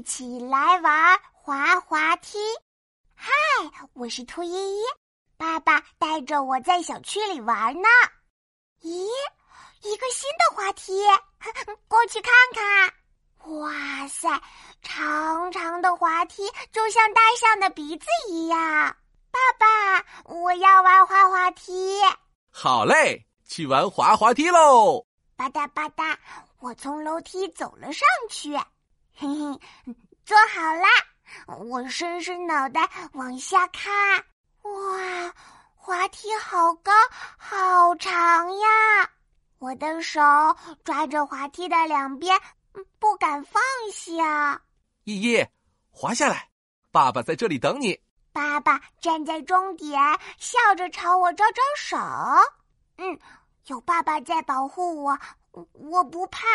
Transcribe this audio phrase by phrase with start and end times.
[0.00, 2.38] 一起来玩滑滑梯。
[3.14, 3.30] 嗨，
[3.92, 4.82] 我是兔依依，
[5.36, 7.88] 爸爸带着我在小区里玩呢。
[8.80, 9.06] 咦，
[9.82, 11.02] 一个新的滑梯，
[11.86, 12.94] 过去看看。
[13.58, 14.40] 哇塞，
[14.80, 18.58] 长长的滑梯就像大象的鼻子一样。
[19.30, 22.00] 爸爸，我要玩滑滑梯。
[22.50, 25.04] 好嘞，去玩滑滑梯喽！
[25.36, 26.16] 吧嗒吧嗒，
[26.58, 28.58] 我从楼梯走了上去。
[29.14, 29.60] 嘿嘿，
[30.24, 30.88] 坐好啦！
[31.58, 33.92] 我伸伸脑袋往下看，
[34.62, 35.34] 哇，
[35.74, 36.92] 滑梯好高
[37.38, 39.10] 好长呀！
[39.58, 40.20] 我的手
[40.84, 42.40] 抓着滑梯的两边，
[42.98, 44.62] 不敢放下。
[45.04, 45.46] 依依，
[45.90, 46.48] 滑下来，
[46.90, 48.00] 爸爸在这里等你。
[48.32, 50.00] 爸爸站在终点，
[50.38, 51.96] 笑着朝我招招手。
[52.96, 53.18] 嗯，
[53.66, 55.18] 有爸爸在保护我，
[55.72, 56.46] 我不怕。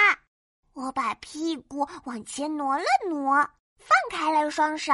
[0.76, 3.34] 我把屁股往前挪了挪，
[3.80, 4.92] 放开了双手。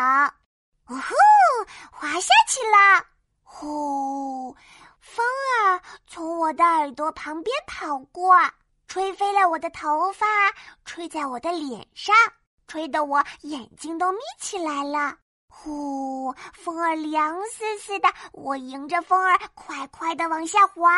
[0.90, 1.16] 呜呼，
[1.92, 3.04] 滑下去了！
[3.42, 4.56] 呼，
[5.00, 8.38] 风儿从我的耳朵旁边跑过，
[8.88, 10.28] 吹飞了我的头发，
[10.86, 12.16] 吹在我的脸上，
[12.68, 15.18] 吹得我眼睛都眯起来了。
[15.48, 20.96] 呼，风儿凉丝丝的，我迎着风儿快快的往下滑，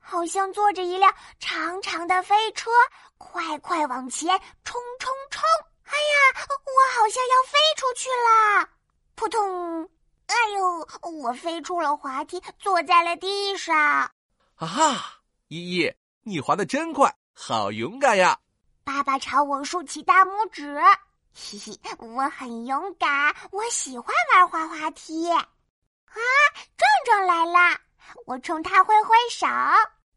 [0.00, 2.70] 好像坐着一辆长长的飞车，
[3.18, 4.28] 快快往前
[4.64, 5.42] 冲冲冲！
[5.84, 8.68] 哎呀，我好像要飞出去啦！
[9.14, 9.88] 扑通！
[10.26, 13.76] 哎呦，我飞出了滑梯，坐在了地上。
[13.76, 14.12] 啊
[14.56, 18.38] 哈，依依，你滑的真快，好勇敢呀！
[18.84, 20.80] 爸爸朝我竖起大拇指。
[21.32, 25.30] 嘿嘿，我很勇敢，我喜欢玩滑滑梯。
[25.30, 25.44] 啊，
[26.76, 27.80] 壮壮来了，
[28.26, 29.46] 我冲他挥挥手。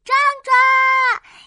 [0.05, 0.53] 壮壮，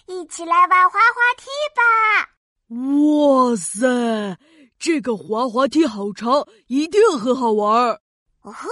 [0.07, 2.31] 一起来玩滑滑梯吧！
[2.71, 4.39] 哇塞，
[4.79, 8.01] 这个滑滑梯好长，一定很好玩。
[8.41, 8.69] 哦吼，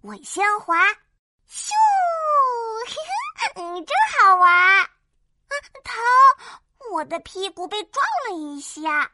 [0.00, 0.82] 我先滑，
[1.46, 1.70] 咻，
[3.56, 4.50] 嗯，真好玩。
[4.50, 4.88] 啊，
[5.84, 6.02] 疼，
[6.92, 9.10] 我的屁股被撞了一下。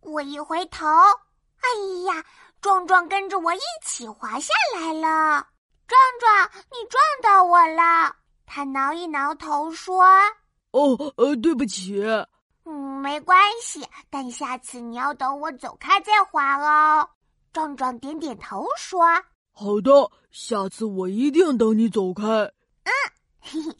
[0.00, 1.68] 我一回头，哎
[2.06, 2.24] 呀，
[2.62, 5.46] 壮壮跟着我一起滑下来了。
[5.86, 8.16] 壮壮，你撞到我了。
[8.44, 10.04] 他挠一挠头说
[10.72, 12.02] ：“哦，呃，对不起。”
[12.68, 17.08] 嗯，没关系，但下次你要等我走开再滑哦。
[17.52, 19.04] 壮壮点点头说
[19.54, 22.24] ：“好的，下次我一定等你走开。”
[22.84, 22.92] 嗯，
[23.40, 23.76] 嘿嘿，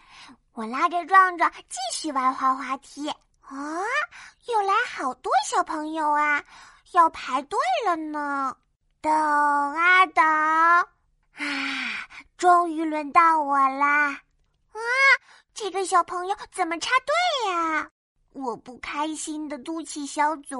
[0.52, 3.08] 我拉着壮壮继续玩滑滑梯。
[3.08, 3.80] 啊，
[4.48, 6.42] 又来好多小朋友啊！
[6.92, 8.56] 要排队了呢。
[9.00, 10.24] 等啊等，
[11.36, 14.10] 啊，终于轮到我啦！
[14.12, 14.80] 啊，
[15.54, 17.90] 这个小朋友怎么插队呀？
[18.32, 20.58] 我不开心的嘟起小嘴。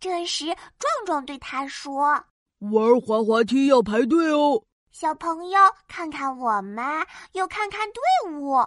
[0.00, 0.46] 这时，
[0.78, 2.24] 壮壮对他说
[2.72, 6.84] ：“玩滑滑梯要排队哦。”小朋友看看我们，
[7.32, 8.64] 又看看队伍，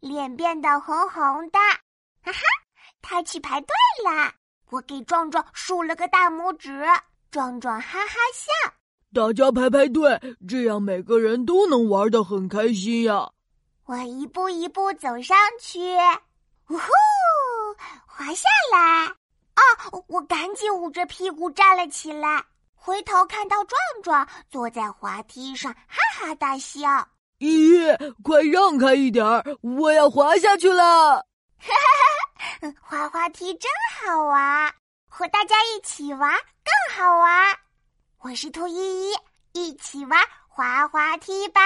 [0.00, 1.58] 脸变得红红的。
[2.22, 2.40] 哈哈。
[3.00, 4.32] 他去排队啦！
[4.70, 6.84] 我给壮壮竖了个大拇指，
[7.30, 8.71] 壮壮哈哈笑。
[9.14, 10.18] 大家排排队，
[10.48, 13.30] 这样每个人都能玩的很开心呀！
[13.84, 15.78] 我一步一步走上去，
[16.68, 16.82] 呜呼，
[18.06, 19.06] 滑下来。
[19.08, 22.42] 哦，我赶紧捂着屁股站了起来，
[22.74, 26.80] 回头看到壮壮坐在滑梯上，哈哈大笑。
[27.38, 31.16] 咦，快让开一点儿，我要滑下去了！
[31.58, 32.72] 哈哈。
[32.80, 34.72] 滑滑梯真好玩，
[35.06, 36.30] 和大家一起玩
[36.64, 37.58] 更好玩。
[38.24, 39.12] 我是兔依依，
[39.52, 41.60] 一起玩滑滑梯吧。